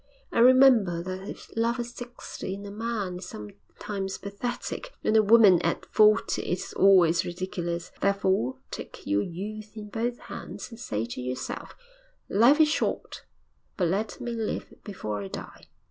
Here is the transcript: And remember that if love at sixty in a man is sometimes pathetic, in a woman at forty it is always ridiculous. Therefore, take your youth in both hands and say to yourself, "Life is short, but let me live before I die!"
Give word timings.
And 0.31 0.43
remember 0.43 1.03
that 1.03 1.29
if 1.29 1.55
love 1.55 1.79
at 1.79 1.85
sixty 1.85 2.55
in 2.55 2.65
a 2.65 2.71
man 2.71 3.19
is 3.19 3.27
sometimes 3.27 4.17
pathetic, 4.17 4.93
in 5.03 5.15
a 5.15 5.21
woman 5.21 5.61
at 5.61 5.85
forty 5.93 6.41
it 6.41 6.53
is 6.57 6.73
always 6.73 7.23
ridiculous. 7.23 7.91
Therefore, 8.01 8.57
take 8.71 9.05
your 9.05 9.21
youth 9.21 9.77
in 9.77 9.89
both 9.89 10.17
hands 10.21 10.71
and 10.71 10.79
say 10.79 11.05
to 11.05 11.21
yourself, 11.21 11.75
"Life 12.29 12.59
is 12.59 12.67
short, 12.67 13.25
but 13.77 13.89
let 13.89 14.19
me 14.19 14.31
live 14.31 14.73
before 14.83 15.21
I 15.21 15.27
die!" 15.27 15.65